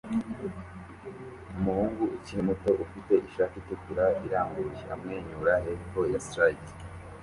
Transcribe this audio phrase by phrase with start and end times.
[1.57, 6.69] Umuhungu ukiri muto ufite ishati itukura irambuye amwenyura hepfo ya slide